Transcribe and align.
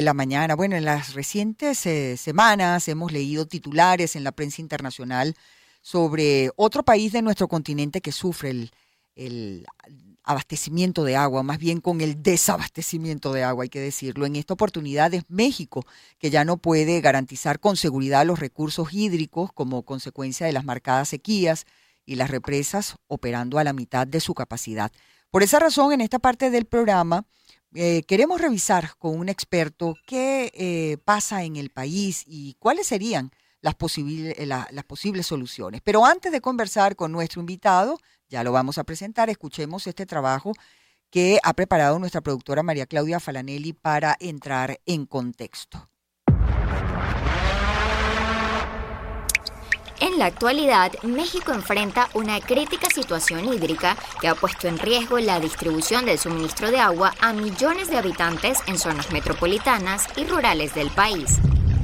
la 0.00 0.14
mañana. 0.14 0.54
Bueno, 0.54 0.76
en 0.76 0.84
las 0.84 1.14
recientes 1.14 1.84
eh, 1.86 2.16
semanas 2.16 2.88
hemos 2.88 3.12
leído 3.12 3.46
titulares 3.46 4.16
en 4.16 4.24
la 4.24 4.32
prensa 4.32 4.60
internacional 4.62 5.34
sobre 5.82 6.50
otro 6.56 6.82
país 6.82 7.12
de 7.12 7.22
nuestro 7.22 7.48
continente 7.48 8.00
que 8.00 8.12
sufre 8.12 8.50
el, 8.50 8.70
el 9.14 9.66
abastecimiento 10.22 11.04
de 11.04 11.16
agua, 11.16 11.42
más 11.42 11.58
bien 11.58 11.80
con 11.80 12.00
el 12.00 12.22
desabastecimiento 12.22 13.32
de 13.32 13.44
agua, 13.44 13.64
hay 13.64 13.68
que 13.68 13.80
decirlo. 13.80 14.26
En 14.26 14.36
esta 14.36 14.54
oportunidad 14.54 15.12
es 15.14 15.24
México, 15.28 15.84
que 16.18 16.30
ya 16.30 16.44
no 16.44 16.56
puede 16.56 17.00
garantizar 17.00 17.60
con 17.60 17.76
seguridad 17.76 18.26
los 18.26 18.40
recursos 18.40 18.92
hídricos 18.92 19.52
como 19.52 19.82
consecuencia 19.82 20.46
de 20.46 20.52
las 20.52 20.64
marcadas 20.64 21.08
sequías 21.08 21.66
y 22.04 22.16
las 22.16 22.30
represas 22.30 22.96
operando 23.06 23.58
a 23.58 23.64
la 23.64 23.72
mitad 23.72 24.06
de 24.06 24.20
su 24.20 24.34
capacidad. 24.34 24.92
Por 25.30 25.42
esa 25.42 25.58
razón, 25.58 25.92
en 25.92 26.00
esta 26.00 26.18
parte 26.18 26.50
del 26.50 26.64
programa 26.64 27.24
eh, 27.74 28.02
queremos 28.02 28.40
revisar 28.40 28.96
con 28.98 29.18
un 29.18 29.28
experto 29.28 29.94
qué 30.06 30.50
eh, 30.54 30.96
pasa 31.04 31.44
en 31.44 31.56
el 31.56 31.70
país 31.70 32.24
y 32.26 32.54
cuáles 32.58 32.88
serían 32.88 33.30
las, 33.60 33.76
eh, 33.96 34.46
las 34.46 34.84
posibles 34.84 35.26
soluciones. 35.26 35.80
Pero 35.84 36.04
antes 36.04 36.32
de 36.32 36.40
conversar 36.40 36.96
con 36.96 37.12
nuestro 37.12 37.40
invitado, 37.40 37.98
ya 38.28 38.42
lo 38.42 38.52
vamos 38.52 38.78
a 38.78 38.84
presentar, 38.84 39.30
escuchemos 39.30 39.86
este 39.86 40.06
trabajo 40.06 40.52
que 41.10 41.38
ha 41.42 41.52
preparado 41.54 41.98
nuestra 41.98 42.20
productora 42.20 42.62
María 42.62 42.86
Claudia 42.86 43.20
Falanelli 43.20 43.72
para 43.72 44.16
entrar 44.20 44.80
en 44.86 45.06
contexto. 45.06 45.88
En 50.00 50.18
la 50.18 50.24
actualidad, 50.24 50.92
México 51.02 51.52
enfrenta 51.52 52.08
una 52.14 52.40
crítica 52.40 52.88
situación 52.88 53.52
hídrica 53.52 53.98
que 54.18 54.28
ha 54.28 54.34
puesto 54.34 54.66
en 54.66 54.78
riesgo 54.78 55.18
la 55.18 55.40
distribución 55.40 56.06
del 56.06 56.18
suministro 56.18 56.70
de 56.70 56.78
agua 56.80 57.12
a 57.20 57.34
millones 57.34 57.90
de 57.90 57.98
habitantes 57.98 58.60
en 58.66 58.78
zonas 58.78 59.12
metropolitanas 59.12 60.06
y 60.16 60.24
rurales 60.24 60.74
del 60.74 60.88
país. 60.88 61.38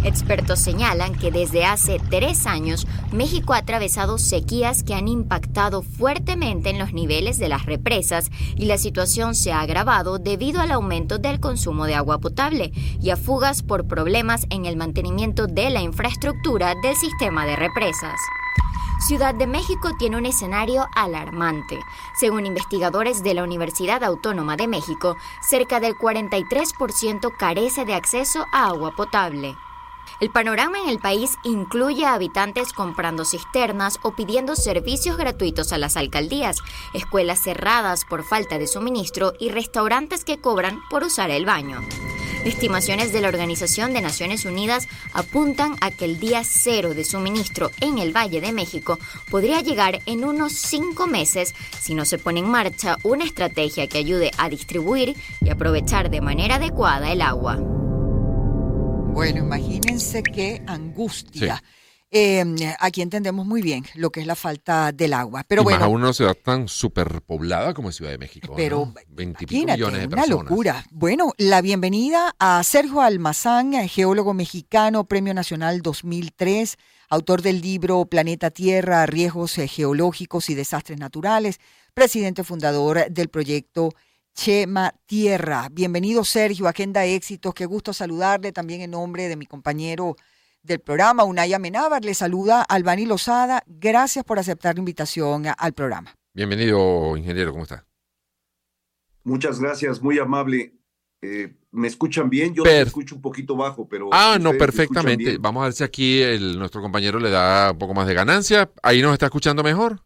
Expertos 0.06 0.60
señalan 0.60 1.16
que 1.16 1.32
desde 1.32 1.64
hace 1.64 2.00
tres 2.10 2.46
años 2.46 2.86
México 3.10 3.54
ha 3.54 3.58
atravesado 3.58 4.18
sequías 4.18 4.84
que 4.84 4.94
han 4.94 5.08
impactado 5.08 5.82
fuertemente 5.82 6.70
en 6.70 6.78
los 6.78 6.92
niveles 6.92 7.40
de 7.40 7.48
las 7.48 7.66
represas 7.66 8.30
y 8.54 8.66
la 8.66 8.78
situación 8.78 9.34
se 9.34 9.50
ha 9.50 9.62
agravado 9.62 10.18
debido 10.18 10.60
al 10.60 10.70
aumento 10.70 11.18
del 11.18 11.40
consumo 11.40 11.86
de 11.86 11.96
agua 11.96 12.18
potable 12.18 12.70
y 13.02 13.10
a 13.10 13.16
fugas 13.16 13.64
por 13.64 13.88
problemas 13.88 14.46
en 14.50 14.64
el 14.64 14.76
mantenimiento 14.76 15.48
de 15.48 15.70
la 15.70 15.82
infraestructura 15.82 16.74
del 16.80 16.94
sistema 16.94 17.44
de 17.44 17.56
represas. 17.56 18.20
Ciudad 19.08 19.34
de 19.34 19.48
México 19.48 19.90
tiene 19.98 20.18
un 20.18 20.26
escenario 20.26 20.86
alarmante. 20.94 21.80
Según 22.14 22.46
investigadores 22.46 23.24
de 23.24 23.34
la 23.34 23.42
Universidad 23.42 24.04
Autónoma 24.04 24.56
de 24.56 24.68
México, 24.68 25.16
cerca 25.42 25.80
del 25.80 25.96
43% 25.96 27.36
carece 27.36 27.84
de 27.84 27.94
acceso 27.94 28.46
a 28.52 28.68
agua 28.68 28.92
potable. 28.96 29.56
El 30.18 30.30
panorama 30.30 30.78
en 30.78 30.88
el 30.88 30.98
país 30.98 31.32
incluye 31.44 32.06
a 32.06 32.14
habitantes 32.14 32.72
comprando 32.72 33.26
cisternas 33.26 33.98
o 34.02 34.14
pidiendo 34.14 34.56
servicios 34.56 35.18
gratuitos 35.18 35.72
a 35.72 35.78
las 35.78 35.98
alcaldías, 35.98 36.56
escuelas 36.94 37.42
cerradas 37.42 38.06
por 38.06 38.24
falta 38.24 38.58
de 38.58 38.66
suministro 38.66 39.34
y 39.38 39.50
restaurantes 39.50 40.24
que 40.24 40.40
cobran 40.40 40.80
por 40.88 41.04
usar 41.04 41.30
el 41.30 41.44
baño. 41.44 41.82
Estimaciones 42.46 43.12
de 43.12 43.20
la 43.20 43.28
Organización 43.28 43.92
de 43.92 44.00
Naciones 44.00 44.44
Unidas 44.46 44.88
apuntan 45.12 45.76
a 45.80 45.90
que 45.90 46.06
el 46.06 46.18
día 46.18 46.44
cero 46.44 46.94
de 46.94 47.04
suministro 47.04 47.70
en 47.80 47.98
el 47.98 48.16
Valle 48.16 48.40
de 48.40 48.52
México 48.52 48.98
podría 49.30 49.60
llegar 49.60 50.00
en 50.06 50.24
unos 50.24 50.52
cinco 50.52 51.06
meses 51.06 51.54
si 51.78 51.94
no 51.94 52.04
se 52.04 52.18
pone 52.18 52.40
en 52.40 52.48
marcha 52.48 52.96
una 53.02 53.24
estrategia 53.24 53.88
que 53.88 53.98
ayude 53.98 54.30
a 54.38 54.48
distribuir 54.48 55.14
y 55.42 55.50
aprovechar 55.50 56.08
de 56.08 56.20
manera 56.20 56.54
adecuada 56.54 57.10
el 57.12 57.20
agua. 57.20 57.75
Bueno, 59.16 59.38
imagínense 59.38 60.22
qué 60.22 60.62
angustia. 60.66 61.62
Em, 62.10 62.54
aquí 62.78 63.00
entendemos 63.00 63.46
muy 63.46 63.62
bien 63.62 63.82
lo 63.94 64.10
que 64.10 64.20
es 64.20 64.26
la 64.26 64.34
falta 64.34 64.92
del 64.92 65.14
agua. 65.14 65.42
Pero 65.48 65.64
bueno. 65.64 65.78
Más 65.78 65.86
aún 65.86 66.02
una 66.02 66.12
ciudad 66.12 66.34
tan 66.34 66.68
superpoblada 66.68 67.72
como 67.72 67.90
Ciudad 67.92 68.10
de 68.10 68.18
México. 68.18 68.52
Pero 68.54 68.92
20 69.08 69.46
millones 69.46 70.02
de 70.02 70.08
personas. 70.10 70.28
Una 70.28 70.42
locura. 70.42 70.84
Bueno, 70.90 71.32
la 71.38 71.62
bienvenida 71.62 72.36
a 72.38 72.62
Sergio 72.62 73.00
Almazán, 73.00 73.88
geólogo 73.88 74.34
mexicano, 74.34 75.04
Premio 75.04 75.32
Nacional 75.32 75.80
2003, 75.80 76.76
autor 77.08 77.40
del 77.40 77.62
libro 77.62 78.04
Planeta 78.04 78.50
Tierra, 78.50 79.06
Riesgos 79.06 79.54
Geológicos 79.54 80.50
y 80.50 80.54
Desastres 80.54 80.98
Naturales, 80.98 81.58
presidente 81.94 82.44
fundador 82.44 83.10
del 83.10 83.30
proyecto 83.30 83.94
Chema 84.36 84.94
Tierra. 85.06 85.68
Bienvenido, 85.72 86.22
Sergio, 86.22 86.68
Agenda 86.68 87.04
Éxitos. 87.06 87.54
Qué 87.54 87.64
gusto 87.64 87.94
saludarle 87.94 88.52
también 88.52 88.82
en 88.82 88.90
nombre 88.90 89.28
de 89.28 89.36
mi 89.36 89.46
compañero 89.46 90.14
del 90.62 90.78
programa, 90.78 91.24
Unaya 91.24 91.58
Menábar. 91.58 92.04
Le 92.04 92.14
saluda 92.14 92.62
Albani 92.62 93.06
Lozada. 93.06 93.64
Gracias 93.66 94.24
por 94.24 94.38
aceptar 94.38 94.74
la 94.74 94.80
invitación 94.80 95.44
al 95.56 95.72
programa. 95.72 96.14
Bienvenido, 96.34 97.16
ingeniero. 97.16 97.50
¿Cómo 97.52 97.62
está? 97.62 97.86
Muchas 99.24 99.58
gracias, 99.58 100.02
muy 100.02 100.18
amable. 100.18 100.74
Eh, 101.22 101.56
¿Me 101.72 101.88
escuchan 101.88 102.28
bien? 102.28 102.54
Yo 102.54 102.62
me 102.62 102.82
escucho 102.82 103.16
un 103.16 103.22
poquito 103.22 103.56
bajo, 103.56 103.88
pero... 103.88 104.10
Ah, 104.12 104.38
no, 104.38 104.52
perfectamente. 104.52 105.38
Vamos 105.38 105.62
a 105.62 105.64
ver 105.64 105.72
si 105.72 105.82
aquí 105.82 106.20
el, 106.20 106.58
nuestro 106.58 106.82
compañero 106.82 107.18
le 107.18 107.30
da 107.30 107.72
un 107.72 107.78
poco 107.78 107.94
más 107.94 108.06
de 108.06 108.14
ganancia. 108.14 108.70
¿Ahí 108.82 109.00
nos 109.00 109.14
está 109.14 109.26
escuchando 109.26 109.62
mejor? 109.62 110.02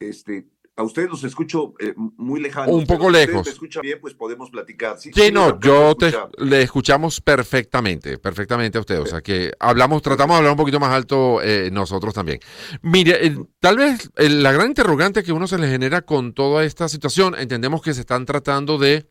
Este, 0.00 0.48
a 0.74 0.82
ustedes 0.82 1.10
los 1.10 1.22
escucho 1.24 1.74
eh, 1.78 1.94
muy 1.96 2.40
lejanos. 2.40 2.74
Un 2.74 2.86
poco 2.86 3.10
lejos. 3.10 3.42
Si 3.42 3.50
me 3.50 3.52
escuchan 3.52 3.82
bien, 3.82 3.98
pues 4.00 4.14
podemos 4.14 4.50
platicar. 4.50 4.96
Sí, 4.98 5.12
no, 5.32 5.60
yo 5.60 5.94
te, 5.94 6.12
le 6.38 6.62
escuchamos 6.62 7.20
perfectamente, 7.20 8.18
perfectamente 8.18 8.78
a 8.78 8.80
usted. 8.80 9.00
O 9.00 9.06
sea 9.06 9.20
que 9.20 9.52
hablamos, 9.58 10.00
tratamos 10.00 10.34
de 10.34 10.38
hablar 10.38 10.52
un 10.52 10.56
poquito 10.56 10.80
más 10.80 10.90
alto 10.90 11.42
eh, 11.42 11.70
nosotros 11.70 12.14
también. 12.14 12.40
Mire, 12.80 13.26
eh, 13.26 13.36
tal 13.60 13.76
vez 13.76 14.10
la 14.16 14.52
gran 14.52 14.68
interrogante 14.68 15.22
que 15.22 15.32
uno 15.32 15.46
se 15.46 15.58
le 15.58 15.68
genera 15.68 16.02
con 16.02 16.32
toda 16.32 16.64
esta 16.64 16.88
situación, 16.88 17.34
entendemos 17.38 17.82
que 17.82 17.92
se 17.92 18.00
están 18.00 18.24
tratando 18.24 18.78
de 18.78 19.06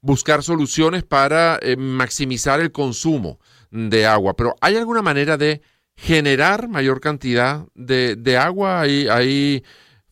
buscar 0.00 0.42
soluciones 0.42 1.02
para 1.02 1.60
maximizar 1.78 2.60
el 2.60 2.72
consumo 2.72 3.38
de 3.70 4.04
agua, 4.06 4.34
pero 4.34 4.56
¿hay 4.60 4.76
alguna 4.76 5.00
manera 5.00 5.36
de 5.36 5.62
generar 5.96 6.68
mayor 6.68 7.00
cantidad 7.00 7.66
de, 7.74 8.16
de 8.16 8.36
agua? 8.36 8.80
¿Hay, 8.80 9.06
hay 9.08 9.62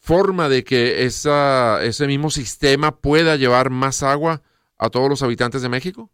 forma 0.00 0.49
de 0.49 0.65
que 0.65 1.05
esa, 1.05 1.84
ese 1.84 2.06
mismo 2.06 2.31
sistema 2.31 2.97
pueda 2.97 3.37
llevar 3.37 3.71
más 3.71 4.03
agua 4.03 4.43
a 4.78 4.88
todos 4.88 5.09
los 5.09 5.22
habitantes 5.22 5.62
de 5.62 5.69
México? 5.69 6.11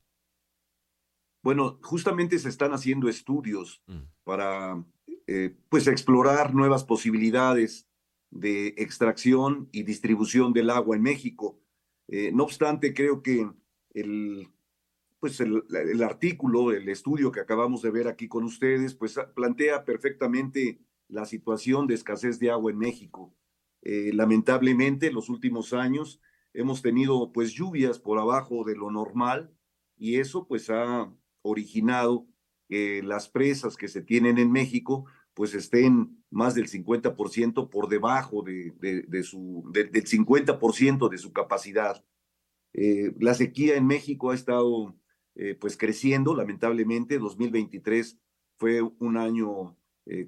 Bueno, 1.43 1.79
justamente 1.83 2.39
se 2.41 2.49
están 2.49 2.73
haciendo 2.73 3.09
estudios 3.09 3.83
mm. 3.87 4.03
para 4.25 4.85
eh, 5.29 5.57
pues 5.69 5.87
explorar 5.87 6.53
nuevas 6.53 6.85
posibilidades 6.85 7.87
de 8.31 8.75
extracción 8.77 9.69
y 9.71 9.85
distribución 9.85 10.53
del 10.53 10.71
agua 10.71 10.97
en 10.97 11.03
México. 11.03 11.61
Eh, 12.09 12.33
no 12.35 12.43
obstante, 12.43 12.93
creo 12.93 13.23
que 13.23 13.49
el, 13.95 14.49
pues 15.21 15.41
el, 15.41 15.63
el, 15.71 16.03
artículo, 16.03 16.73
el 16.73 16.89
estudio 16.89 17.31
que 17.31 17.41
acabamos 17.41 17.83
de 17.83 17.93
ver 17.93 18.09
aquí 18.09 18.27
con 18.27 18.43
ustedes, 18.43 18.95
pues 18.95 19.17
plantea 19.37 19.85
perfectamente 19.85 20.81
la 21.09 21.25
situación 21.25 21.87
de 21.87 21.95
escasez 21.95 22.41
de 22.41 22.51
agua 22.51 22.73
en 22.73 22.79
México. 22.79 23.33
Eh, 23.82 24.10
lamentablemente, 24.12 25.06
en 25.06 25.14
los 25.14 25.28
últimos 25.28 25.72
años 25.72 26.20
hemos 26.53 26.82
tenido 26.82 27.32
pues 27.32 27.53
lluvias 27.53 27.98
por 27.98 28.19
abajo 28.19 28.64
de 28.64 28.75
lo 28.75 28.91
normal 28.91 29.54
y 29.97 30.16
eso 30.16 30.47
pues 30.48 30.70
ha 30.70 31.12
originado 31.42 32.26
que 32.69 33.03
las 33.03 33.28
presas 33.28 33.76
que 33.76 33.88
se 33.88 34.03
tienen 34.03 34.38
en 34.38 34.50
México 34.50 35.04
pues 35.34 35.54
estén 35.54 36.25
más 36.31 36.54
del 36.54 36.69
50% 36.69 37.70
por 37.70 37.88
debajo 37.88 38.42
de, 38.42 38.72
de, 39.06 39.22
su, 39.22 39.70
del 39.72 39.93
50% 39.93 41.08
de 41.08 41.19
su 41.19 41.32
capacidad. 41.32 42.04
Eh, 42.72 43.14
la 43.20 43.34
sequía 43.34 43.76
en 43.76 43.87
México 43.87 44.31
ha 44.31 44.34
estado 44.34 44.98
eh, 45.34 45.54
pues 45.54 45.76
creciendo, 45.76 46.34
lamentablemente. 46.34 47.19
2023 47.19 48.19
fue 48.56 48.82
un 48.82 49.17
año 49.17 49.76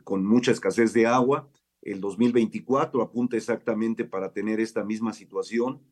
con 0.05 0.27
mucha 0.27 0.51
escasez 0.51 0.93
de 0.93 1.07
agua 1.07 1.49
el 1.83 2.01
2024 2.01 3.03
apunta 3.03 3.37
exactamente 3.37 4.05
para 4.05 4.33
tener 4.33 4.61
esta 4.61 4.85
misma 4.85 5.13
situación 5.13 5.83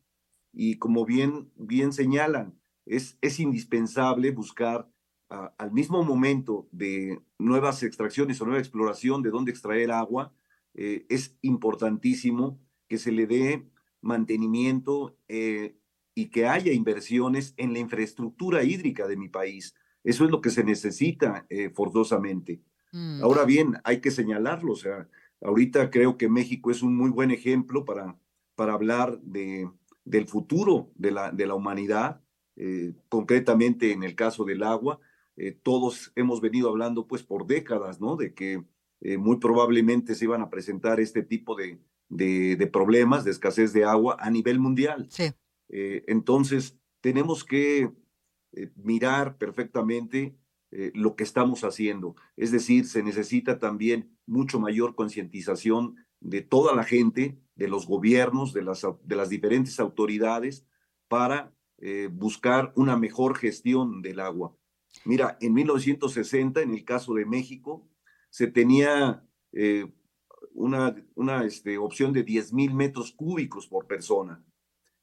y 0.53 0.77
como 0.77 1.05
bien, 1.05 1.51
bien 1.55 1.93
señalan, 1.93 2.59
es, 2.85 3.17
es 3.21 3.39
indispensable 3.39 4.31
buscar 4.31 4.89
al 5.29 5.71
mismo 5.71 6.03
momento 6.03 6.69
de 6.71 7.21
nuevas 7.37 7.83
extracciones 7.83 8.39
o 8.39 8.45
nueva 8.45 8.59
exploración 8.59 9.21
de 9.21 9.29
dónde 9.29 9.51
extraer 9.51 9.91
agua, 9.91 10.33
eh, 10.73 11.05
es 11.09 11.37
importantísimo 11.41 12.59
que 12.87 12.97
se 12.97 13.11
le 13.11 13.27
dé 13.27 13.67
mantenimiento 14.01 15.17
eh, 15.27 15.75
y 16.15 16.27
que 16.27 16.47
haya 16.47 16.71
inversiones 16.71 17.53
en 17.57 17.73
la 17.73 17.79
infraestructura 17.79 18.63
hídrica 18.63 19.07
de 19.07 19.17
mi 19.17 19.27
país. 19.27 19.75
Eso 20.03 20.23
es 20.23 20.31
lo 20.31 20.39
que 20.39 20.49
se 20.49 20.63
necesita 20.63 21.45
eh, 21.49 21.69
forzosamente. 21.71 22.61
Mm. 22.93 23.21
Ahora 23.21 23.43
bien, 23.43 23.75
hay 23.83 23.99
que 23.99 24.11
señalarlo, 24.11 24.71
o 24.73 24.77
sea, 24.77 25.09
Ahorita 25.41 25.89
creo 25.89 26.17
que 26.17 26.29
México 26.29 26.71
es 26.71 26.81
un 26.81 26.95
muy 26.95 27.09
buen 27.09 27.31
ejemplo 27.31 27.85
para, 27.85 28.17
para 28.55 28.73
hablar 28.73 29.19
de, 29.21 29.69
del 30.03 30.27
futuro 30.27 30.91
de 30.95 31.11
la, 31.11 31.31
de 31.31 31.45
la 31.45 31.55
humanidad. 31.55 32.21
concretamente 33.09 33.91
en 33.91 34.03
el 34.03 34.15
caso 34.15 34.43
del 34.43 34.63
agua, 34.63 34.99
todos 35.61 36.11
hemos 36.15 36.41
venido 36.41 36.69
hablando 36.69 37.05
pues 37.05 37.21
por 37.21 37.45
décadas, 37.45 38.01
¿no? 38.01 38.15
De 38.15 38.33
que 38.33 38.63
muy 39.19 39.37
probablemente 39.37 40.15
se 40.15 40.25
iban 40.25 40.41
a 40.41 40.49
presentar 40.49 40.99
este 40.99 41.21
tipo 41.21 41.55
de, 41.55 41.79
de, 42.09 42.67
problemas 42.67 43.23
de 43.23 43.31
escasez 43.31 43.73
de 43.73 43.83
agua 43.85 44.17
a 44.19 44.29
nivel 44.29 44.59
mundial. 44.59 45.07
Sí. 45.09 45.31
Eh, 45.69 46.03
entonces, 46.07 46.77
tenemos 47.01 47.43
que 47.43 47.91
eh, 48.53 48.71
mirar 48.75 49.37
perfectamente 49.37 50.35
eh, 50.79 50.91
lo 50.93 51.15
que 51.15 51.23
estamos 51.23 51.63
haciendo. 51.63 52.15
Es 52.35 52.51
decir, 52.51 52.85
se 52.85 53.01
necesita 53.01 53.57
también 53.57 54.15
mucho 54.27 54.59
mayor 54.59 54.93
concientización 54.93 55.95
de 56.19 56.41
toda 56.41 56.75
la 56.75 56.83
gente, 56.83 57.41
de 57.55 57.67
los 57.67 57.87
gobiernos, 57.87 58.53
de 58.53 58.61
las, 58.61 58.85
de 59.03 59.15
las 59.15 59.29
diferentes 59.29 59.79
autoridades, 59.79 60.67
para 61.07 61.53
buscar 62.11 62.73
una 62.75 62.97
mejor 62.97 63.37
gestión 63.37 64.01
del 64.01 64.19
agua. 64.19 64.55
Mira, 65.05 65.37
en 65.41 65.53
1960, 65.53 66.61
en 66.61 66.73
el 66.73 66.83
caso 66.83 67.13
de 67.13 67.23
México, 67.23 67.87
se 68.31 68.47
tenía 68.47 69.23
una, 70.57 70.95
una 71.13 71.45
este, 71.45 71.77
opción 71.77 72.13
de 72.13 72.23
10 72.23 72.53
mil 72.53 72.73
metros 72.73 73.11
cúbicos 73.11 73.67
por 73.67 73.85
persona. 73.85 74.43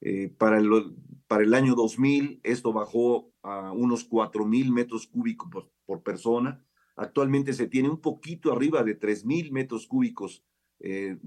Eh, 0.00 0.28
para, 0.36 0.58
el, 0.58 0.94
para 1.26 1.44
el 1.44 1.54
año 1.54 1.74
2000 1.74 2.40
esto 2.42 2.72
bajó 2.72 3.32
a 3.42 3.72
unos 3.72 4.04
4 4.04 4.44
mil 4.44 4.72
metros 4.72 5.06
cúbicos 5.06 5.66
por, 5.86 6.02
persona. 6.02 6.64
Actualmente 6.96 7.52
se 7.52 7.66
tiene 7.66 7.88
un 7.88 8.00
poquito 8.00 8.52
arriba 8.52 8.82
de 8.82 8.94
3 8.94 9.24
mil 9.24 9.52
metros 9.52 9.86
cúbicos 9.86 10.44
eh, 10.80 11.18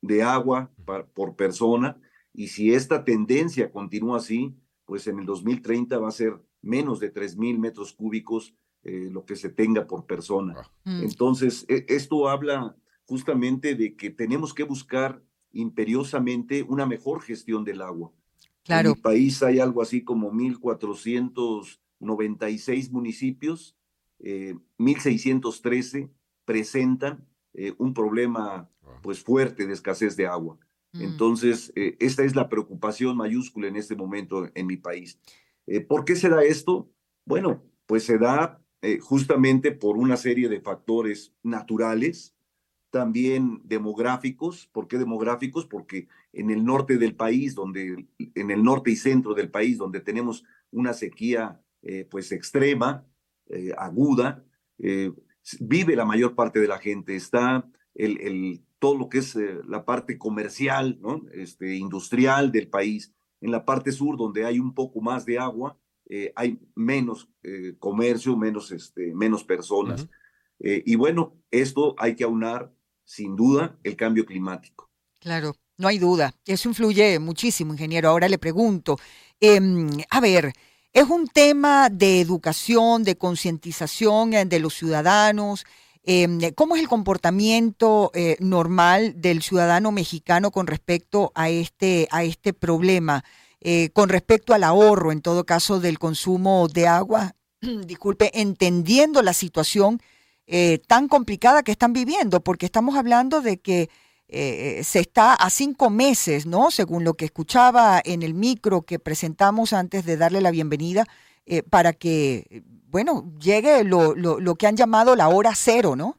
de 0.00 0.22
agua 0.22 0.72
por 1.14 1.36
persona. 1.36 2.00
Y 2.32 2.48
si 2.48 2.74
esta 2.74 3.04
tendencia 3.04 3.70
continúa 3.70 4.18
así, 4.18 4.54
pues 4.84 5.06
en 5.06 5.18
el 5.18 5.26
2030 5.26 5.98
va 5.98 6.08
a 6.08 6.12
ser 6.12 6.40
menos 6.62 7.00
de 7.00 7.10
3 7.10 7.36
mil 7.36 7.58
metros 7.58 7.92
cúbicos 7.92 8.54
eh, 8.82 9.08
lo 9.10 9.24
que 9.24 9.36
se 9.36 9.48
tenga 9.48 9.86
por 9.86 10.04
persona. 10.04 10.54
Ah. 10.56 10.70
Mm. 10.84 11.04
Entonces, 11.04 11.64
e, 11.68 11.86
esto 11.88 12.28
habla 12.28 12.76
justamente 13.06 13.74
de 13.74 13.96
que 13.96 14.10
tenemos 14.10 14.52
que 14.52 14.64
buscar 14.64 15.22
imperiosamente 15.54 16.62
una 16.62 16.86
mejor 16.86 17.22
gestión 17.22 17.64
del 17.64 17.82
agua. 17.82 18.12
Claro. 18.64 18.90
En 18.90 18.96
mi 18.96 19.02
país 19.02 19.42
hay 19.42 19.58
algo 19.60 19.82
así 19.82 20.04
como 20.04 20.30
1.496 20.32 22.90
municipios, 22.90 23.76
1.613 24.20 26.02
eh, 26.02 26.10
presentan 26.44 27.26
eh, 27.52 27.74
un 27.78 27.94
problema 27.94 28.68
pues 29.02 29.22
fuerte 29.22 29.66
de 29.66 29.72
escasez 29.72 30.16
de 30.16 30.26
agua. 30.26 30.58
Mm. 30.92 31.02
Entonces, 31.02 31.72
eh, 31.76 31.96
esta 32.00 32.24
es 32.24 32.34
la 32.34 32.48
preocupación 32.48 33.16
mayúscula 33.16 33.68
en 33.68 33.76
este 33.76 33.94
momento 33.96 34.50
en 34.54 34.66
mi 34.66 34.76
país. 34.76 35.20
¿Por 35.88 36.04
qué 36.04 36.14
se 36.14 36.28
da 36.28 36.44
esto? 36.44 36.90
Bueno, 37.24 37.64
pues 37.86 38.04
se 38.04 38.18
da 38.18 38.60
justamente 39.00 39.72
por 39.72 39.96
una 39.96 40.18
serie 40.18 40.50
de 40.50 40.60
factores 40.60 41.32
naturales, 41.42 42.33
también 42.94 43.60
demográficos. 43.64 44.68
¿Por 44.70 44.86
qué 44.86 44.98
demográficos? 44.98 45.66
Porque 45.66 46.06
en 46.32 46.52
el 46.52 46.64
norte 46.64 46.96
del 46.96 47.16
país, 47.16 47.56
donde, 47.56 48.06
en 48.36 48.50
el 48.52 48.62
norte 48.62 48.92
y 48.92 48.96
centro 48.96 49.34
del 49.34 49.50
país, 49.50 49.78
donde 49.78 49.98
tenemos 49.98 50.44
una 50.70 50.92
sequía 50.92 51.60
eh, 51.82 52.06
pues 52.08 52.30
extrema, 52.30 53.04
eh, 53.48 53.72
aguda, 53.76 54.44
eh, 54.78 55.10
vive 55.58 55.96
la 55.96 56.04
mayor 56.04 56.36
parte 56.36 56.60
de 56.60 56.68
la 56.68 56.78
gente. 56.78 57.16
Está 57.16 57.68
el, 57.96 58.20
el 58.20 58.62
todo 58.78 58.96
lo 58.96 59.08
que 59.08 59.18
es 59.18 59.36
la 59.66 59.84
parte 59.84 60.16
comercial, 60.16 60.96
¿no? 61.00 61.26
este, 61.32 61.74
industrial 61.74 62.52
del 62.52 62.68
país. 62.68 63.12
En 63.40 63.50
la 63.50 63.64
parte 63.64 63.90
sur, 63.90 64.16
donde 64.16 64.44
hay 64.44 64.60
un 64.60 64.72
poco 64.72 65.00
más 65.00 65.26
de 65.26 65.40
agua, 65.40 65.76
hay 66.36 66.60
menos 66.76 67.28
comercio, 67.80 68.36
menos, 68.36 68.70
este, 68.70 69.12
menos 69.14 69.42
personas. 69.42 70.08
y 70.60 70.94
bueno, 70.94 71.34
esto 71.50 71.94
hay 71.98 72.14
que 72.14 72.24
aunar 72.24 72.73
sin 73.04 73.36
duda, 73.36 73.78
el 73.82 73.96
cambio 73.96 74.24
climático. 74.24 74.90
Claro, 75.20 75.56
no 75.78 75.88
hay 75.88 75.98
duda. 75.98 76.34
Eso 76.46 76.68
influye 76.68 77.18
muchísimo, 77.18 77.72
ingeniero. 77.72 78.08
Ahora 78.08 78.28
le 78.28 78.38
pregunto, 78.38 78.98
em, 79.40 79.88
a 80.10 80.20
ver, 80.20 80.52
es 80.92 81.04
un 81.08 81.26
tema 81.26 81.88
de 81.90 82.20
educación, 82.20 83.02
de 83.02 83.16
concientización 83.16 84.34
eh, 84.34 84.44
de 84.44 84.60
los 84.60 84.74
ciudadanos. 84.74 85.64
Em, 86.04 86.38
¿Cómo 86.54 86.76
es 86.76 86.82
el 86.82 86.88
comportamiento 86.88 88.10
eh, 88.14 88.36
normal 88.40 89.14
del 89.16 89.42
ciudadano 89.42 89.90
mexicano 89.90 90.50
con 90.50 90.66
respecto 90.66 91.32
a 91.34 91.48
este, 91.50 92.06
a 92.10 92.22
este 92.24 92.52
problema? 92.52 93.24
Eh, 93.60 93.88
con 93.94 94.10
respecto 94.10 94.52
al 94.52 94.62
ahorro, 94.62 95.10
en 95.10 95.22
todo 95.22 95.44
caso, 95.44 95.80
del 95.80 95.98
consumo 95.98 96.68
de 96.68 96.86
agua, 96.86 97.34
disculpe, 97.86 98.30
entendiendo 98.38 99.22
la 99.22 99.32
situación 99.32 100.00
eh, 100.46 100.78
tan 100.86 101.08
complicada 101.08 101.62
que 101.62 101.72
están 101.72 101.94
viviendo, 101.94 102.42
porque 102.42 102.66
estamos 102.66 102.96
hablando 102.96 103.40
de 103.40 103.58
que 103.58 103.88
eh, 104.28 104.82
se 104.84 105.00
está 105.00 105.34
a 105.34 105.48
cinco 105.48 105.88
meses, 105.88 106.44
¿no? 106.44 106.70
Según 106.70 107.02
lo 107.02 107.14
que 107.14 107.24
escuchaba 107.24 108.00
en 108.04 108.22
el 108.22 108.34
micro 108.34 108.82
que 108.82 108.98
presentamos 108.98 109.72
antes 109.72 110.04
de 110.04 110.18
darle 110.18 110.42
la 110.42 110.50
bienvenida, 110.50 111.06
eh, 111.46 111.62
para 111.62 111.94
que, 111.94 112.62
bueno, 112.88 113.32
llegue 113.38 113.84
lo, 113.84 114.14
lo, 114.14 114.54
que 114.56 114.66
han 114.66 114.76
llamado 114.76 115.16
la 115.16 115.28
hora 115.28 115.52
cero, 115.54 115.96
¿no? 115.96 116.18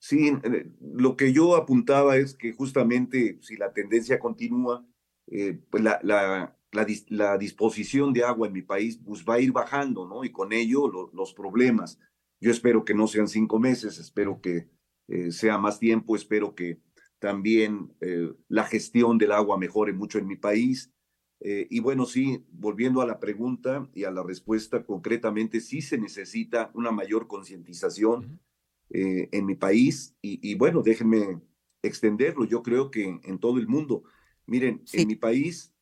Sí, 0.00 0.32
lo 0.80 1.16
que 1.16 1.32
yo 1.32 1.56
apuntaba 1.56 2.16
es 2.16 2.34
que 2.34 2.52
justamente 2.52 3.38
si 3.42 3.56
la 3.56 3.72
tendencia 3.72 4.18
continúa, 4.18 4.84
pues 5.70 5.82
la, 5.82 5.98
la, 6.02 6.56
la, 6.72 7.38
disposición 7.38 8.12
de 8.12 8.24
agua 8.24 8.46
en 8.46 8.52
mi 8.52 8.62
país 8.62 9.00
pues 9.04 9.24
va 9.24 9.34
a 9.34 9.40
ir 9.40 9.52
bajando, 9.52 10.06
¿no? 10.06 10.24
Y 10.24 10.30
con 10.30 10.52
ello 10.52 10.88
los 11.12 11.34
problemas. 11.34 11.98
Yo 12.40 12.50
espero 12.50 12.84
que 12.84 12.94
no 12.94 13.06
sean 13.06 13.28
cinco 13.28 13.58
meses, 13.58 13.98
espero 13.98 14.40
que 14.40 14.68
eh, 15.08 15.32
sea 15.32 15.58
más 15.58 15.78
tiempo, 15.80 16.14
espero 16.14 16.54
que 16.54 16.80
también 17.18 17.92
eh, 18.00 18.32
la 18.48 18.64
gestión 18.64 19.18
del 19.18 19.32
agua 19.32 19.58
mejore 19.58 19.92
mucho 19.92 20.18
en 20.18 20.26
mi 20.28 20.36
país. 20.36 20.92
Eh, 21.40 21.66
y 21.70 21.80
bueno, 21.80 22.04
sí, 22.04 22.44
volviendo 22.50 23.00
a 23.00 23.06
la 23.06 23.18
pregunta 23.18 23.88
y 23.94 24.04
a 24.04 24.10
la 24.10 24.22
respuesta, 24.22 24.84
concretamente 24.84 25.60
sí 25.60 25.80
se 25.80 25.98
necesita 25.98 26.70
una 26.74 26.92
mayor 26.92 27.26
concientización 27.26 28.40
en 28.90 29.44
mi 29.44 29.54
país. 29.54 30.16
Y, 30.22 30.54
bueno, 30.54 30.80
déjenme 30.82 31.42
extenderlo, 31.82 32.46
yo 32.46 32.62
creo 32.62 32.90
que 32.90 33.20
en 33.22 33.38
todo 33.38 33.58
el 33.58 33.68
mundo. 33.68 34.04
Miren, 34.46 34.82
en 34.94 35.08
mi 35.08 35.14
país, 35.14 35.74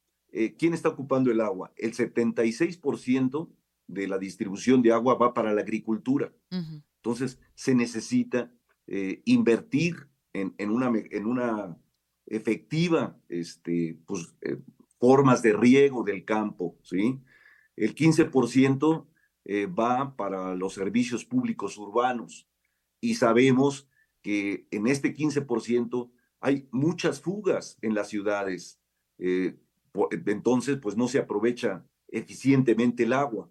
¿quién 0.58 0.74
está 0.74 0.88
ocupando 0.88 1.30
el 1.30 1.40
agua? 1.40 1.72
El 1.76 1.94
76% 1.94 3.55
de 3.86 4.08
la 4.08 4.18
distribución 4.18 4.82
de 4.82 4.92
agua 4.92 5.14
va 5.14 5.34
para 5.34 5.52
la 5.52 5.62
agricultura. 5.62 6.32
Entonces, 6.50 7.38
se 7.54 7.75
necesita 7.75 8.52
eh, 8.87 9.22
invertir 9.25 10.08
en, 10.32 10.54
en, 10.58 10.70
una, 10.70 10.92
en 11.11 11.26
una 11.26 11.76
efectiva 12.26 13.18
este, 13.28 13.99
pues, 14.06 14.34
eh, 14.42 14.58
formas 14.99 15.42
de 15.42 15.52
riego 15.52 16.02
del 16.02 16.25
campo, 16.25 16.78
¿sí? 16.82 17.20
El 17.76 17.94
15% 17.94 19.06
eh, 19.44 19.66
va 19.66 20.16
para 20.16 20.54
los 20.54 20.75
servicios 20.75 21.25
públicos 21.25 21.76
urbanos 21.78 22.49
y 23.00 23.16
sabemos 23.16 23.88
que 24.22 24.66
en 24.70 24.87
este 24.87 25.14
15% 25.14 26.11
hay 26.40 26.68
muchas 26.72 27.20
fugas 27.20 27.78
en 27.82 27.94
las 27.94 28.08
ciudades. 28.08 28.80
entonces, 30.26 30.78
pues 30.78 30.96
no 30.96 31.08
se 31.08 31.18
aprovecha 31.18 31.84
eficientemente 32.08 33.04
el 33.04 33.12
agua. 33.12 33.50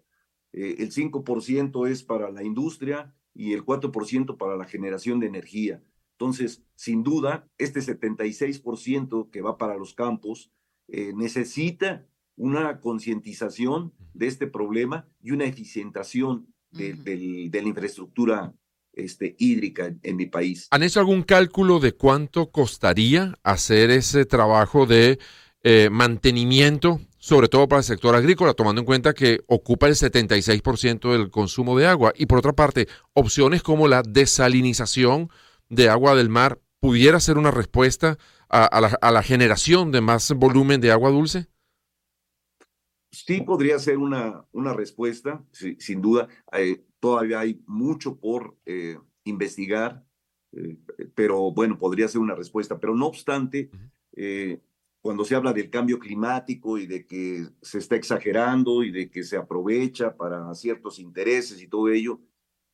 Eh, 0.56 0.76
el 0.78 0.90
5% 0.90 1.88
es 1.88 2.02
para 2.02 2.30
la 2.32 2.42
industria 2.42 3.14
y 3.34 3.52
el 3.52 3.64
4% 3.64 4.36
para 4.38 4.56
la 4.56 4.64
generación 4.64 5.20
de 5.20 5.26
energía. 5.26 5.82
Entonces, 6.12 6.64
sin 6.74 7.02
duda, 7.02 7.46
este 7.58 7.80
76% 7.80 9.30
que 9.30 9.42
va 9.42 9.58
para 9.58 9.76
los 9.76 9.94
campos 9.94 10.50
eh, 10.88 11.12
necesita 11.14 12.06
una 12.36 12.80
concientización 12.80 13.92
de 14.14 14.26
este 14.26 14.46
problema 14.46 15.06
y 15.22 15.32
una 15.32 15.44
eficientación 15.44 16.46
de, 16.70 17.50
la 17.52 17.68
infraestructura 17.68 18.54
este, 18.92 19.36
hídrica 19.38 19.94
en, 20.02 20.16
mi 20.16 20.26
país. 20.26 20.68
¿Han 20.70 20.82
hecho 20.82 21.00
algún 21.00 21.22
cálculo 21.22 21.80
de 21.80 21.92
cuánto 21.92 22.50
costaría 22.50 23.34
hacer 23.42 23.90
ese 23.90 24.24
trabajo 24.24 24.86
de 24.86 25.18
eh, 25.62 25.88
mantenimiento 25.90 27.00
sobre 27.26 27.48
todo 27.48 27.66
para 27.66 27.80
el 27.80 27.84
sector 27.84 28.14
agrícola, 28.14 28.54
tomando 28.54 28.80
en 28.80 28.84
cuenta 28.84 29.12
que 29.12 29.40
ocupa 29.48 29.88
el 29.88 29.94
76% 29.94 31.10
del 31.10 31.28
consumo 31.28 31.76
de 31.76 31.84
agua. 31.84 32.12
Y 32.14 32.26
por 32.26 32.38
otra 32.38 32.52
parte, 32.52 32.86
opciones 33.14 33.64
como 33.64 33.88
la 33.88 34.02
desalinización 34.02 35.28
de 35.68 35.88
agua 35.88 36.14
del 36.14 36.28
mar 36.28 36.60
pudiera 36.78 37.18
ser 37.18 37.36
una 37.36 37.50
respuesta 37.50 38.16
a, 38.48 39.10
la, 39.10 39.22
generación 39.24 39.90
de 39.90 40.02
más 40.02 40.32
volumen 40.34 40.80
de 40.80 40.92
agua 40.92 41.10
dulce. 41.10 41.48
Sí, 43.10 43.40
podría 43.40 43.80
ser 43.80 43.98
una, 43.98 44.44
una 44.52 44.72
respuesta, 44.72 45.44
sin 45.50 46.00
duda. 46.00 46.28
Eh, 46.52 46.84
todavía 47.00 47.40
hay 47.40 47.60
mucho 47.66 48.20
por 48.20 48.56
eh, 48.66 49.00
investigar, 49.24 50.06
eh, 50.52 50.76
pero 51.16 51.50
bueno, 51.50 51.76
podría 51.76 52.06
ser 52.06 52.20
una 52.20 52.36
respuesta. 52.36 52.78
Pero 52.78 52.94
no 52.94 53.06
obstante, 53.06 53.68
cuando 55.06 55.24
se 55.24 55.36
habla 55.36 55.52
del 55.52 55.70
cambio 55.70 56.00
climático 56.00 56.78
y 56.78 56.86
de 56.88 57.06
que 57.06 57.46
se 57.62 57.78
está 57.78 57.94
exagerando 57.94 58.82
y 58.82 58.90
de 58.90 59.08
que 59.08 59.22
se 59.22 59.36
aprovecha 59.36 60.16
para 60.16 60.52
ciertos 60.56 60.98
intereses 60.98 61.62
y 61.62 61.68
todo 61.68 61.90
ello, 61.90 62.20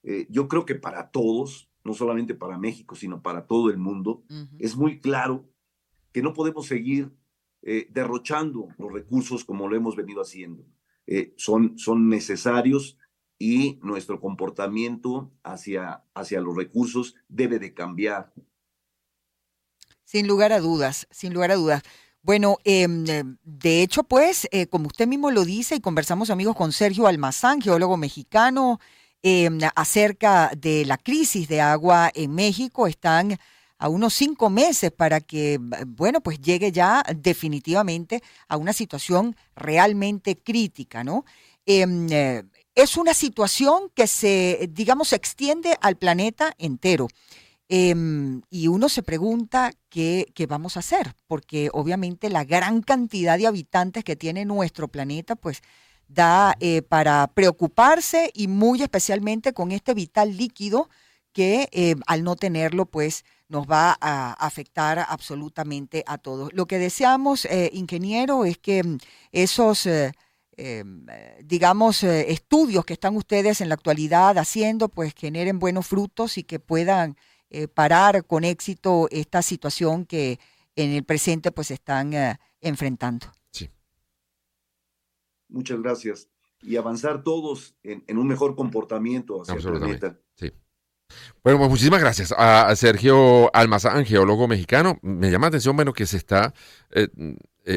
eh, 0.03 0.27
yo 0.31 0.49
creo 0.49 0.65
que 0.65 0.75
para 0.75 1.11
todos, 1.11 1.69
no 1.85 1.93
solamente 1.93 2.35
para 2.35 2.57
México, 2.57 2.95
sino 2.95 3.21
para 3.21 3.47
todo 3.47 3.69
el 3.69 3.77
mundo, 3.77 4.25
es 4.59 4.77
muy 4.77 4.99
claro 4.99 5.47
que 6.11 6.23
no 6.23 6.33
podemos 6.33 6.67
seguir 6.67 7.13
eh, 7.61 7.87
derrochando 7.91 8.69
los 8.79 8.91
recursos 8.91 9.45
como 9.45 9.69
lo 9.69 9.77
hemos 9.77 9.95
venido 9.95 10.23
haciendo. 10.23 10.65
Eh, 11.07 11.35
son, 11.37 11.77
son 11.77 12.09
necesarios 12.09 12.97
y 13.39 13.79
nuestro 13.83 14.21
comportamiento 14.21 15.31
hacia, 15.43 16.03
hacia 16.15 16.41
los 16.41 16.57
recursos 16.57 17.15
debe 17.29 17.59
de 17.59 17.75
cambiar. 17.75 18.33
Sin 20.03 20.27
lugar 20.27 20.55
a 20.55 20.61
dudas, 20.61 21.07
sin 21.11 21.35
lugar 21.35 21.51
a 21.51 21.57
dudas. 21.57 21.83
Bueno, 22.25 22.59
em, 22.65 23.05
de 23.43 23.83
hecho, 23.83 24.05
pues, 24.05 24.47
eh, 24.53 24.69
como 24.69 24.87
usted 24.87 25.09
mismo 25.09 25.33
lo 25.33 25.45
dice, 25.45 25.75
y 25.75 25.81
conversamos 25.81 26.31
amigos 26.31 26.55
con 26.55 26.73
Sergio 26.73 27.09
Almazán, 27.09 27.61
geólogo 27.61 27.97
mexicano, 27.97 28.79
em, 29.23 29.59
acerca 29.75 30.53
de 30.57 30.85
la 30.85 30.99
crisis 30.99 31.49
de 31.49 31.61
agua 31.61 32.13
en 32.15 32.33
México, 32.33 32.87
están 32.87 33.39
a 33.79 33.89
unos 33.89 34.15
cinco 34.15 34.51
meses 34.51 34.93
para 34.93 35.21
que, 35.21 35.59
bueno, 35.87 36.21
pues 36.21 36.41
llegue 36.41 36.71
ya 36.71 37.03
definitivamente 37.17 38.23
a 38.49 38.57
una 38.57 38.73
situación 38.73 39.35
realmente 39.57 40.39
crítica, 40.39 41.03
¿no? 41.03 41.25
Em, 41.67 42.07
eh, 42.11 42.45
es 42.77 42.97
una 42.97 43.15
situación 43.15 43.91
que 43.95 44.07
se, 44.07 44.69
digamos, 44.73 45.09
se 45.09 45.17
extiende 45.17 45.77
al 45.81 45.97
planeta 45.97 46.55
entero. 46.59 47.09
Em, 47.75 48.43
y 48.51 48.69
uno 48.69 48.91
se 48.91 49.03
pregunta 49.03 49.73
qué, 49.89 50.27
vamos 50.47 50.77
a 50.77 50.81
hacer, 50.81 51.17
porque 51.27 51.71
obviamente 51.73 52.29
la 52.29 52.45
gran 52.45 52.83
cantidad 52.83 53.39
de 53.39 53.47
habitantes 53.47 54.05
que 54.05 54.15
tiene 54.15 54.45
nuestro 54.45 54.89
planeta, 54.89 55.37
pues 55.37 55.63
da 56.07 56.55
eh, 56.61 56.83
para 56.83 57.27
preocuparse 57.29 58.31
y 58.35 58.47
muy 58.47 58.83
especialmente 58.83 59.55
con 59.55 59.73
este 59.73 59.95
vital 59.95 60.37
líquido 60.37 60.91
que 61.33 61.71
eh, 61.73 61.95
al 62.07 62.25
no 62.25 62.37
tenerlo, 62.37 62.85
pues 62.85 63.25
nos 63.49 63.67
va 63.67 63.97
a 64.03 64.35
afectar 64.35 64.99
absolutamente 65.09 66.05
a 66.07 66.19
todos. 66.19 66.53
Lo 66.53 66.67
que 66.67 66.79
deseamos, 66.79 67.47
eh, 67.47 67.71
ingeniero, 67.73 68.45
es 68.45 68.59
que 68.59 68.85
mm, 68.85 68.99
esos... 69.33 69.89
Em, 70.59 71.07
digamos, 71.43 72.03
estudios 72.05 72.85
que 72.85 72.93
están 72.93 73.17
ustedes 73.17 73.63
en 73.63 73.71
la 73.71 73.75
actualidad 73.75 74.37
haciendo, 74.37 74.91
pues 74.91 75.15
generen 75.17 75.59
buenos 75.59 75.87
frutos 75.87 76.37
y 76.37 76.45
que 76.45 76.61
puedan 76.61 77.17
eh, 77.55 77.69
parar 77.69 78.25
con 78.25 78.45
éxito 78.45 79.09
esta 79.11 79.43
situación 79.43 80.07
que 80.07 80.41
en 80.75 80.93
el 80.93 81.05
presente 81.05 81.53
pues 81.53 81.71
están 81.71 82.15
eh, 82.15 82.39
enfrentando. 82.63 83.27
Sí. 83.51 83.69
Muchas 85.51 85.83
gracias. 85.83 86.29
Y 86.63 86.77
avanzar 86.77 87.23
todos 87.23 87.75
en, 87.83 88.17
un 88.17 88.27
mejor 88.27 88.57
comportamiento 88.57 89.43
hacia 89.43 89.57
el 89.57 89.79
planeta. 89.79 90.19
Sí. 90.35 90.51
Bueno, 91.45 91.59
pues 91.59 91.69
muchísimas 91.69 92.01
gracias 92.01 92.33
a 92.35 92.75
Sergio 92.75 93.55
Almazán, 93.55 94.07
geólogo 94.07 94.49
mexicano. 94.49 94.99
Me 95.03 95.31
llama 95.31 95.47
la 95.47 95.49
atención, 95.49 95.77
bueno, 95.77 95.93
que 95.93 96.07
se 96.07 96.17
está 96.17 96.55
eh, 96.91 97.11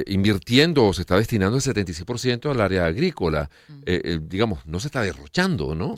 invirtiendo 0.08 0.86
o 0.86 0.94
se 0.94 1.02
está 1.02 1.18
destinando 1.18 1.58
el 1.58 1.64
76% 1.64 2.50
al 2.50 2.62
área 2.62 2.86
agrícola. 2.86 3.50
Mm. 3.68 4.28
digamos, 4.30 4.66
no 4.66 4.80
se 4.80 4.88
está 4.88 5.02
derrochando, 5.02 5.76
¿no? 5.76 5.96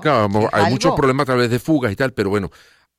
claro, 0.00 0.48
hay 0.52 0.70
muchos 0.70 0.94
problemas 0.94 1.24
a 1.24 1.32
través 1.32 1.50
de 1.50 1.58
fugas 1.58 1.90
y 1.90 1.96
tal, 1.96 2.12
pero 2.12 2.30
bueno, 2.30 2.48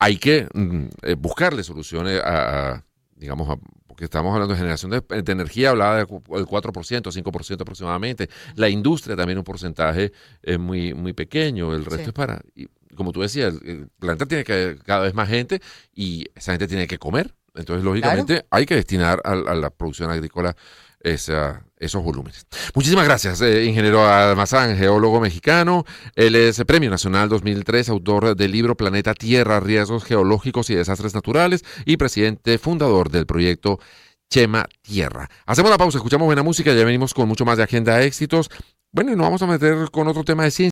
hay 0.00 0.16
que 0.16 0.48
mm, 0.52 0.86
eh, 1.02 1.14
buscarle 1.14 1.62
soluciones 1.62 2.20
a, 2.24 2.84
digamos, 3.14 3.58
porque 3.86 4.04
estamos 4.04 4.32
hablando 4.32 4.54
de 4.54 4.58
generación 4.58 4.90
de, 4.90 5.32
energía, 5.32 5.70
hablaba 5.70 5.98
del 5.98 6.06
4%, 6.08 7.02
5% 7.02 7.60
aproximadamente. 7.60 8.28
La 8.56 8.68
industria 8.70 9.14
también 9.14 9.38
un 9.38 9.44
porcentaje 9.44 10.12
es 10.42 10.58
muy, 10.58 10.94
muy 10.94 11.12
pequeño, 11.12 11.74
el 11.74 11.84
resto 11.84 12.08
es 12.08 12.12
para, 12.14 12.40
y, 12.54 12.66
como 12.96 13.12
tú 13.12 13.20
decías, 13.20 13.54
el, 13.64 13.88
planeta 13.98 14.26
tiene 14.26 14.42
que 14.44 14.78
cada 14.84 15.02
vez 15.02 15.14
más 15.14 15.28
gente 15.28 15.60
y 15.94 16.26
esa 16.34 16.52
gente 16.52 16.66
tiene 16.66 16.86
que 16.86 16.98
comer. 16.98 17.34
Entonces, 17.54 17.84
lógicamente, 17.84 18.46
hay 18.50 18.66
que 18.66 18.76
destinar 18.76 19.20
a 19.24 19.34
la 19.34 19.70
producción 19.70 20.10
agrícola 20.10 20.56
esa, 21.00 21.64
esos 21.78 22.02
volúmenes. 22.02 22.46
Muchísimas 22.74 23.06
gracias, 23.06 23.40
eh, 23.40 23.64
ingeniero 23.64 24.06
Almazán, 24.06 24.76
geólogo 24.76 25.20
mexicano. 25.20 25.84
Él 26.14 26.36
es 26.36 26.62
Premio 26.64 26.90
Nacional 26.90 27.28
2003, 27.28 27.88
autor 27.88 28.36
del 28.36 28.52
libro 28.52 28.76
Planeta 28.76 29.14
Tierra, 29.14 29.60
Riesgos 29.60 30.04
Geológicos 30.04 30.68
y 30.70 30.74
Desastres 30.74 31.14
Naturales 31.14 31.64
y 31.86 31.96
presidente 31.96 32.58
fundador 32.58 33.10
del 33.10 33.26
proyecto 33.26 33.80
Chema 34.28 34.68
Tierra. 34.82 35.28
Hacemos 35.46 35.70
la 35.70 35.78
pausa, 35.78 35.98
escuchamos 35.98 36.26
buena 36.26 36.42
música, 36.42 36.72
ya 36.72 36.84
venimos 36.84 37.14
con 37.14 37.26
mucho 37.26 37.44
más 37.44 37.56
de 37.56 37.64
Agenda 37.64 38.02
Éxitos. 38.02 38.50
Bueno, 38.92 39.12
y 39.12 39.16
nos 39.16 39.24
vamos 39.24 39.42
a 39.42 39.46
meter 39.46 39.90
con 39.90 40.06
otro 40.08 40.24
tema 40.24 40.44
de 40.44 40.50
ciencia. 40.50 40.68